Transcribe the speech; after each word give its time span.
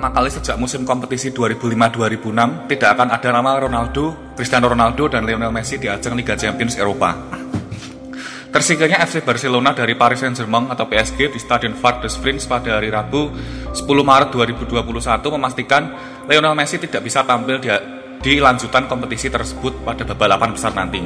kali 0.00 0.30
sejak 0.32 0.56
musim 0.58 0.82
kompetisi 0.82 1.30
2005-2006 1.30 2.70
tidak 2.70 2.88
akan 2.98 3.08
ada 3.14 3.28
nama 3.30 3.50
Ronaldo, 3.58 4.34
Cristiano 4.34 4.66
Ronaldo, 4.66 5.06
dan 5.06 5.22
Lionel 5.22 5.54
Messi 5.54 5.78
di 5.78 5.86
ajang 5.86 6.18
Liga 6.18 6.34
Champions 6.34 6.74
Eropa. 6.74 7.14
Tersingkirnya 8.54 9.02
FC 9.02 9.26
Barcelona 9.26 9.74
dari 9.74 9.98
Paris 9.98 10.22
Saint-Germain 10.22 10.70
atau 10.70 10.86
PSG 10.86 11.26
di 11.34 11.42
Stadion 11.42 11.74
Parc 11.74 12.06
des 12.06 12.14
Princes 12.22 12.46
pada 12.46 12.78
hari 12.78 12.86
Rabu 12.86 13.34
10 13.74 13.82
Maret 13.82 14.30
2021 14.30 14.78
memastikan 15.34 15.82
Lionel 16.30 16.54
Messi 16.54 16.78
tidak 16.78 17.02
bisa 17.02 17.26
tampil 17.26 17.58
di, 17.58 17.66
di 18.22 18.38
lanjutan 18.38 18.86
kompetisi 18.86 19.26
tersebut 19.26 19.82
pada 19.82 20.06
babak 20.06 20.38
8 20.38 20.54
besar 20.54 20.70
nanti. 20.70 21.02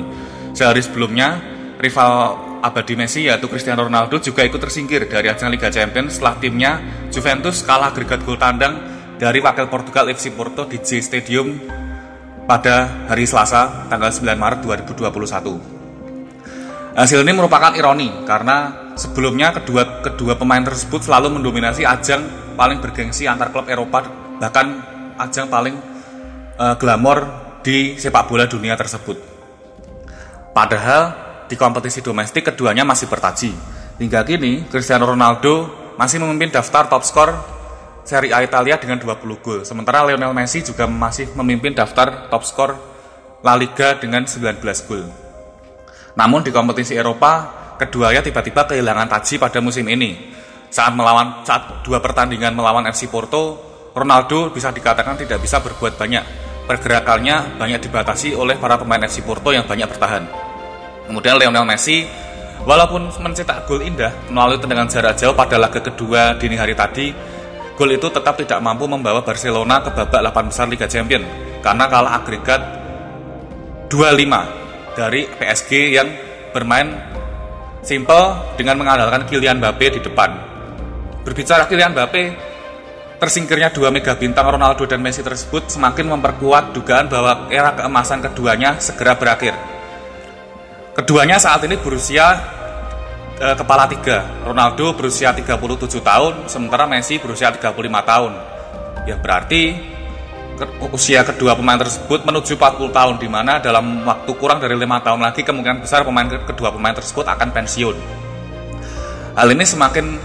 Sehari 0.53 0.85
sebelumnya, 0.85 1.41
rival 1.81 2.13
abadi 2.61 2.99
Messi 2.99 3.27
yaitu 3.27 3.47
Cristiano 3.49 3.87
Ronaldo 3.87 4.19
juga 4.19 4.43
ikut 4.45 4.59
tersingkir 4.59 5.07
dari 5.07 5.31
ajang 5.31 5.49
Liga 5.49 5.71
Champions 5.71 6.19
setelah 6.19 6.37
timnya 6.37 6.73
Juventus 7.19 7.67
kalah 7.67 7.91
agregat 7.91 8.23
gol 8.23 8.39
tandang 8.39 8.79
dari 9.19 9.43
wakil 9.43 9.67
Portugal 9.67 10.07
FC 10.07 10.31
Porto 10.31 10.71
di 10.71 10.79
J 10.79 11.03
Stadium 11.03 11.51
pada 12.47 13.11
hari 13.11 13.27
Selasa 13.27 13.91
tanggal 13.91 14.15
9 14.15 14.39
Maret 14.39 14.63
2021. 14.63 16.95
Hasil 16.95 17.19
ini 17.27 17.35
merupakan 17.35 17.75
ironi 17.75 18.23
karena 18.23 18.95
sebelumnya 18.95 19.51
kedua 19.51 20.07
kedua 20.07 20.39
pemain 20.39 20.63
tersebut 20.63 21.11
selalu 21.11 21.43
mendominasi 21.43 21.83
ajang 21.83 22.55
paling 22.55 22.79
bergengsi 22.79 23.27
antar 23.27 23.51
klub 23.51 23.67
Eropa 23.67 24.07
bahkan 24.39 24.79
ajang 25.19 25.51
paling 25.51 25.75
uh, 26.55 26.79
glamor 26.79 27.27
di 27.67 27.99
sepak 27.99 28.31
bola 28.31 28.47
dunia 28.47 28.79
tersebut. 28.79 29.19
Padahal 30.55 31.03
di 31.51 31.59
kompetisi 31.59 31.99
domestik 31.99 32.55
keduanya 32.55 32.87
masih 32.87 33.11
bertaji. 33.11 33.51
Hingga 33.99 34.23
kini, 34.23 34.71
Cristiano 34.71 35.11
Ronaldo 35.11 35.88
masih 35.99 36.23
memimpin 36.23 36.55
daftar 36.55 36.87
top 36.87 37.03
skor 37.03 37.35
Serie 38.07 38.33
A 38.33 38.41
Italia 38.41 38.81
dengan 38.81 38.97
20 38.97 39.45
gol. 39.45 39.61
Sementara 39.69 40.07
Lionel 40.07 40.33
Messi 40.33 40.65
juga 40.65 40.89
masih 40.89 41.29
memimpin 41.37 41.77
daftar 41.77 42.31
top 42.33 42.41
skor 42.47 42.71
La 43.45 43.53
Liga 43.53 43.99
dengan 44.01 44.25
19 44.25 44.63
gol. 44.89 45.05
Namun 46.17 46.41
di 46.41 46.55
kompetisi 46.55 46.97
Eropa, 46.97 47.53
keduanya 47.77 48.25
tiba-tiba 48.25 48.65
kehilangan 48.65 49.13
taji 49.13 49.37
pada 49.37 49.61
musim 49.61 49.85
ini. 49.91 50.33
Saat 50.73 50.97
melawan 50.97 51.45
saat 51.45 51.85
dua 51.85 52.01
pertandingan 52.01 52.57
melawan 52.57 52.89
FC 52.89 53.13
Porto, 53.13 53.61
Ronaldo 53.93 54.55
bisa 54.55 54.73
dikatakan 54.73 55.19
tidak 55.21 55.43
bisa 55.45 55.61
berbuat 55.61 56.01
banyak. 56.01 56.25
Pergerakannya 56.65 57.61
banyak 57.61 57.81
dibatasi 57.85 58.33
oleh 58.37 58.57
para 58.57 58.81
pemain 58.81 59.05
FC 59.05 59.21
Porto 59.21 59.53
yang 59.53 59.69
banyak 59.69 59.89
bertahan. 59.89 60.25
Kemudian 61.09 61.41
Lionel 61.41 61.65
Messi 61.65 62.05
walaupun 62.65 63.11
mencetak 63.21 63.69
gol 63.69 63.83
indah 63.83 64.11
melalui 64.33 64.59
tendangan 64.59 64.89
jarak 64.91 65.15
jauh 65.15 65.35
pada 65.37 65.59
laga 65.59 65.79
kedua 65.79 66.35
dini 66.39 66.59
hari 66.59 66.75
tadi, 66.75 67.13
gol 67.79 67.91
itu 67.95 68.11
tetap 68.11 68.35
tidak 68.39 68.59
mampu 68.59 68.91
membawa 68.91 69.23
Barcelona 69.23 69.79
ke 69.85 69.91
babak 69.95 70.21
8 70.35 70.51
besar 70.51 70.67
Liga 70.67 70.87
Champions 70.91 71.27
karena 71.63 71.85
kalah 71.87 72.13
agregat 72.23 72.63
2-5 73.93 74.99
dari 74.99 75.31
PSG 75.31 75.71
yang 75.95 76.09
bermain 76.51 76.91
simple 77.87 78.55
dengan 78.59 78.77
mengandalkan 78.83 79.25
Kylian 79.31 79.63
Mbappe 79.63 79.87
di 79.95 80.01
depan. 80.03 80.31
Berbicara 81.23 81.71
Kylian 81.71 81.95
Mbappe, 81.95 82.23
tersingkirnya 83.23 83.71
dua 83.71 83.95
mega 83.95 84.19
bintang 84.19 84.47
Ronaldo 84.51 84.87
dan 84.87 84.99
Messi 85.03 85.23
tersebut 85.23 85.71
semakin 85.71 86.19
memperkuat 86.19 86.75
dugaan 86.75 87.07
bahwa 87.07 87.47
era 87.51 87.75
keemasan 87.75 88.23
keduanya 88.27 88.79
segera 88.83 89.15
berakhir. 89.15 89.55
Keduanya 90.99 91.39
saat 91.39 91.63
ini 91.63 91.79
berusia 91.79 92.58
e, 93.39 93.47
kepala 93.55 93.87
tiga. 93.87 94.27
Ronaldo 94.43 94.93
berusia 94.99 95.31
37 95.33 96.03
tahun, 96.03 96.35
sementara 96.51 96.85
Messi 96.85 97.17
berusia 97.23 97.55
35 97.55 97.73
tahun. 98.03 98.33
Ya 99.07 99.17
berarti 99.17 99.79
usia 100.91 101.23
kedua 101.23 101.55
pemain 101.55 101.79
tersebut 101.79 102.27
menuju 102.27 102.59
40 102.59 102.91
tahun, 102.91 103.15
di 103.23 103.31
mana 103.31 103.63
dalam 103.63 104.03
waktu 104.03 104.31
kurang 104.35 104.59
dari 104.59 104.75
lima 104.75 104.99
tahun 104.99 105.23
lagi 105.23 105.47
kemungkinan 105.47 105.87
besar 105.87 106.03
pemain 106.03 106.27
kedua 106.27 106.75
pemain 106.75 106.93
tersebut 106.93 107.25
akan 107.25 107.49
pensiun. 107.55 107.97
Hal 109.39 109.49
ini 109.55 109.63
semakin 109.63 110.19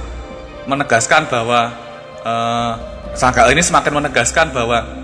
menegaskan 0.66 1.30
bahwa 1.30 1.70
e, 2.26 2.34
Hal 3.14 3.54
ini 3.54 3.62
semakin 3.62 3.94
menegaskan 3.94 4.50
bahwa 4.50 5.04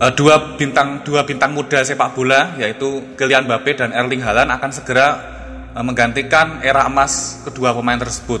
uh, 0.00 0.12
dua 0.14 0.54
bintang 0.54 1.02
dua 1.02 1.24
bintang 1.24 1.50
muda 1.50 1.80
sepak 1.82 2.14
bola 2.14 2.54
yaitu 2.60 3.02
Kylian 3.16 3.48
Mbappe 3.48 3.74
dan 3.74 3.90
Erling 3.90 4.22
Haaland 4.22 4.54
akan 4.54 4.70
segera 4.70 5.35
menggantikan 5.82 6.64
era 6.64 6.86
emas 6.88 7.42
kedua 7.44 7.76
pemain 7.76 8.00
tersebut. 8.00 8.40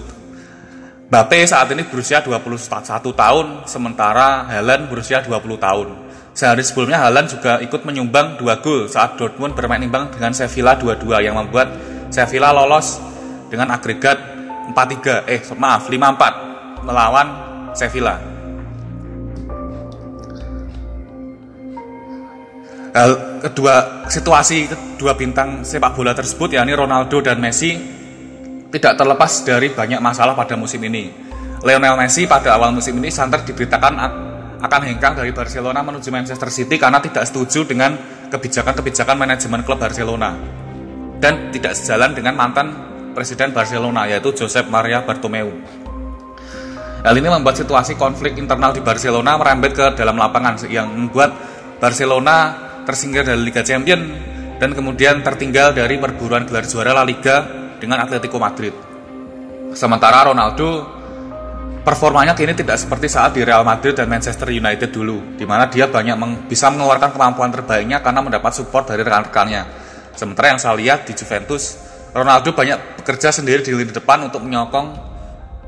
Mbappe 1.06 1.38
saat 1.46 1.70
ini 1.70 1.86
berusia 1.86 2.18
21 2.18 2.58
tahun 3.14 3.46
sementara 3.68 4.48
Haaland 4.50 4.90
berusia 4.90 5.22
20 5.22 5.58
tahun. 5.60 5.88
Sehari 6.36 6.60
sebelumnya 6.60 7.00
Haaland 7.00 7.32
juga 7.32 7.62
ikut 7.64 7.86
menyumbang 7.88 8.36
dua 8.36 8.60
gol 8.60 8.92
saat 8.92 9.16
Dortmund 9.16 9.56
bermain 9.56 9.80
imbang 9.80 10.12
dengan 10.12 10.36
Sevilla 10.36 10.76
2-2 10.76 11.24
yang 11.24 11.40
membuat 11.40 11.72
Sevilla 12.12 12.52
lolos 12.52 13.00
dengan 13.48 13.72
agregat 13.72 14.20
4-3 14.68 15.30
eh 15.30 15.40
maaf 15.56 15.88
5-4 15.88 16.84
melawan 16.84 17.26
Sevilla. 17.72 18.35
Hal 22.96 23.44
kedua 23.44 24.08
situasi 24.08 24.72
kedua 24.96 25.12
bintang 25.12 25.60
sepak 25.60 25.92
bola 25.92 26.16
tersebut 26.16 26.56
yakni 26.56 26.72
Ronaldo 26.72 27.20
dan 27.20 27.36
Messi 27.36 27.76
tidak 28.72 28.96
terlepas 28.96 29.44
dari 29.44 29.68
banyak 29.68 30.00
masalah 30.00 30.32
pada 30.32 30.56
musim 30.56 30.80
ini. 30.80 31.12
Lionel 31.60 31.92
Messi 32.00 32.24
pada 32.24 32.56
awal 32.56 32.72
musim 32.72 32.96
ini 32.96 33.12
santer 33.12 33.44
diberitakan 33.44 34.00
akan 34.64 34.80
hengkang 34.88 35.12
dari 35.12 35.28
Barcelona 35.36 35.84
menuju 35.84 36.08
Manchester 36.08 36.48
City 36.48 36.80
karena 36.80 36.96
tidak 37.04 37.28
setuju 37.28 37.68
dengan 37.68 38.00
kebijakan-kebijakan 38.32 39.16
manajemen 39.20 39.60
klub 39.60 39.76
Barcelona 39.76 40.32
dan 41.20 41.52
tidak 41.52 41.76
sejalan 41.76 42.16
dengan 42.16 42.32
mantan 42.32 42.72
presiden 43.12 43.52
Barcelona 43.52 44.08
yaitu 44.08 44.32
Josep 44.32 44.72
Maria 44.72 45.04
Bartomeu. 45.04 45.52
Hal 47.04 47.12
ini 47.12 47.28
membuat 47.28 47.60
situasi 47.60 47.92
konflik 48.00 48.40
internal 48.40 48.72
di 48.72 48.80
Barcelona 48.80 49.36
merembet 49.36 49.76
ke 49.76 49.86
dalam 50.00 50.16
lapangan 50.16 50.64
yang 50.72 50.88
membuat 50.88 51.36
Barcelona 51.76 52.65
tersingkir 52.86 53.26
dari 53.26 53.42
Liga 53.42 53.66
Champions 53.66 54.06
dan 54.56 54.72
kemudian 54.72 55.20
tertinggal 55.20 55.74
dari 55.76 55.98
perburuan 56.00 56.46
gelar 56.48 56.64
juara 56.64 56.96
La 56.96 57.04
Liga 57.04 57.44
dengan 57.76 58.06
Atletico 58.06 58.40
Madrid. 58.40 58.72
Sementara 59.76 60.24
Ronaldo 60.24 60.96
performanya 61.84 62.32
kini 62.32 62.56
tidak 62.56 62.80
seperti 62.80 63.10
saat 63.10 63.36
di 63.36 63.44
Real 63.44 63.66
Madrid 63.66 63.92
dan 63.92 64.08
Manchester 64.08 64.48
United 64.48 64.88
dulu, 64.88 65.36
di 65.36 65.44
mana 65.44 65.68
dia 65.68 65.90
banyak 65.90 66.16
meng 66.16 66.32
bisa 66.48 66.72
mengeluarkan 66.72 67.12
kemampuan 67.12 67.52
terbaiknya 67.52 68.00
karena 68.00 68.24
mendapat 68.24 68.56
support 68.56 68.88
dari 68.88 69.04
rekan-rekannya. 69.04 69.84
Sementara 70.16 70.56
yang 70.56 70.60
saya 70.62 70.72
lihat 70.80 71.04
di 71.04 71.12
Juventus, 71.12 71.76
Ronaldo 72.16 72.56
banyak 72.56 73.04
bekerja 73.04 73.28
sendiri 73.28 73.60
di 73.60 73.76
lini 73.76 73.92
depan 73.92 74.24
untuk 74.24 74.40
menyokong 74.40 74.86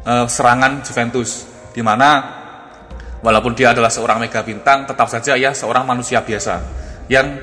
uh, 0.08 0.24
serangan 0.24 0.80
Juventus, 0.80 1.44
di 1.76 1.84
mana 1.84 2.40
walaupun 3.20 3.52
dia 3.52 3.76
adalah 3.76 3.92
seorang 3.92 4.16
mega 4.16 4.40
bintang, 4.40 4.88
tetap 4.88 5.12
saja 5.12 5.36
ia 5.36 5.52
seorang 5.52 5.84
manusia 5.84 6.24
biasa 6.24 6.87
yang 7.08 7.40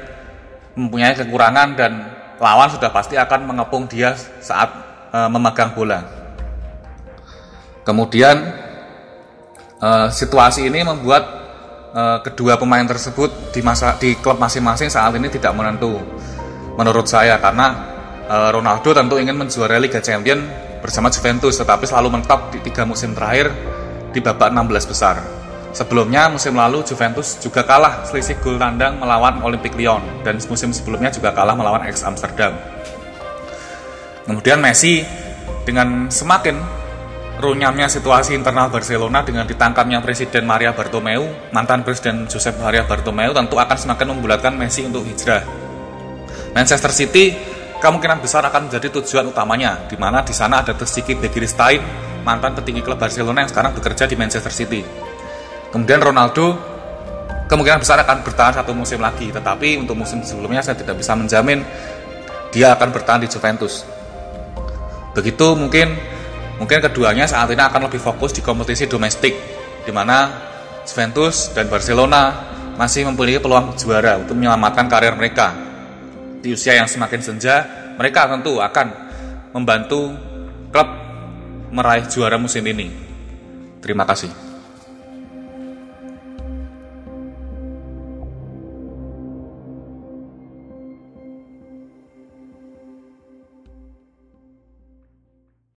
mempunyai 0.78 1.18
kekurangan 1.18 1.74
dan 1.74 1.92
lawan 2.38 2.70
sudah 2.70 2.92
pasti 2.92 3.16
akan 3.18 3.50
mengepung 3.50 3.90
dia 3.90 4.14
saat 4.40 4.70
e, 5.10 5.20
memegang 5.32 5.74
bola. 5.74 6.04
Kemudian 7.82 8.36
e, 9.80 9.90
situasi 10.12 10.68
ini 10.68 10.84
membuat 10.84 11.24
e, 11.96 12.02
kedua 12.30 12.60
pemain 12.60 12.86
tersebut 12.86 13.56
di 13.56 13.62
masa 13.66 13.96
di 13.98 14.14
klub 14.20 14.38
masing-masing 14.38 14.92
saat 14.92 15.16
ini 15.16 15.32
tidak 15.32 15.56
menentu. 15.56 15.98
Menurut 16.76 17.08
saya 17.08 17.40
karena 17.40 17.68
e, 18.28 18.36
Ronaldo 18.52 18.92
tentu 18.92 19.16
ingin 19.16 19.40
menjuarai 19.40 19.80
Liga 19.80 20.04
Champions 20.04 20.44
bersama 20.84 21.10
Juventus 21.10 21.56
tetapi 21.58 21.88
selalu 21.88 22.20
mentok 22.20 22.54
di 22.54 22.60
tiga 22.62 22.84
musim 22.86 23.16
terakhir 23.16 23.50
di 24.12 24.20
babak 24.20 24.52
16 24.52 24.92
besar. 24.92 25.45
Sebelumnya 25.76 26.32
musim 26.32 26.56
lalu 26.56 26.88
Juventus 26.88 27.36
juga 27.44 27.68
kalah 27.68 28.08
selisih 28.08 28.40
gol 28.40 28.56
tandang 28.56 28.96
melawan 28.96 29.44
Olympic 29.44 29.76
Lyon 29.76 30.00
dan 30.24 30.40
musim 30.48 30.72
sebelumnya 30.72 31.12
juga 31.12 31.36
kalah 31.36 31.52
melawan 31.52 31.84
Ajax 31.84 32.08
Amsterdam. 32.08 32.56
Kemudian 34.24 34.64
Messi 34.64 35.04
dengan 35.68 36.08
semakin 36.08 36.56
runyamnya 37.44 37.92
situasi 37.92 38.40
internal 38.40 38.72
Barcelona 38.72 39.20
dengan 39.28 39.44
ditangkapnya 39.44 40.00
Presiden 40.00 40.48
Maria 40.48 40.72
Bartomeu, 40.72 41.28
mantan 41.52 41.84
Presiden 41.84 42.24
Josep 42.32 42.56
Maria 42.56 42.88
Bartomeu 42.88 43.36
tentu 43.36 43.60
akan 43.60 43.76
semakin 43.76 44.16
membulatkan 44.16 44.56
Messi 44.56 44.88
untuk 44.88 45.04
hijrah. 45.04 45.44
Manchester 46.56 46.96
City 46.96 47.36
kemungkinan 47.84 48.24
besar 48.24 48.48
akan 48.48 48.72
menjadi 48.72 48.88
tujuan 48.96 49.28
utamanya, 49.28 49.92
di 49.92 50.00
mana 50.00 50.24
di 50.24 50.32
sana 50.32 50.64
ada 50.64 50.72
Tsiki 50.72 51.20
Begiristain, 51.20 51.84
mantan 52.24 52.56
petinggi 52.56 52.80
klub 52.80 52.96
Barcelona 52.96 53.44
yang 53.44 53.52
sekarang 53.52 53.76
bekerja 53.76 54.08
di 54.08 54.16
Manchester 54.16 54.56
City. 54.56 55.15
Kemudian 55.76 56.00
Ronaldo 56.00 56.56
kemungkinan 57.52 57.84
besar 57.84 58.00
akan 58.00 58.24
bertahan 58.24 58.64
satu 58.64 58.72
musim 58.72 59.04
lagi, 59.04 59.28
tetapi 59.28 59.76
untuk 59.76 60.00
musim 60.00 60.24
sebelumnya 60.24 60.64
saya 60.64 60.80
tidak 60.80 61.04
bisa 61.04 61.20
menjamin 61.20 61.68
dia 62.56 62.72
akan 62.80 62.96
bertahan 62.96 63.20
di 63.20 63.28
Juventus. 63.28 63.84
Begitu 65.12 65.52
mungkin 65.52 66.00
mungkin 66.64 66.80
keduanya 66.80 67.28
saat 67.28 67.52
ini 67.52 67.60
akan 67.60 67.92
lebih 67.92 68.00
fokus 68.00 68.32
di 68.32 68.40
kompetisi 68.40 68.88
domestik, 68.88 69.36
di 69.84 69.92
mana 69.92 70.32
Juventus 70.88 71.52
dan 71.52 71.68
Barcelona 71.68 72.32
masih 72.80 73.12
memiliki 73.12 73.44
peluang 73.44 73.76
juara 73.76 74.16
untuk 74.16 74.40
menyelamatkan 74.40 74.88
karir 74.88 75.12
mereka. 75.12 75.52
Di 76.40 76.56
usia 76.56 76.80
yang 76.80 76.88
semakin 76.88 77.20
senja, 77.20 77.68
mereka 78.00 78.32
tentu 78.32 78.64
akan 78.64 78.88
membantu 79.52 80.16
klub 80.72 80.88
meraih 81.76 82.08
juara 82.08 82.40
musim 82.40 82.64
ini. 82.64 82.88
Terima 83.84 84.08
kasih. 84.08 84.45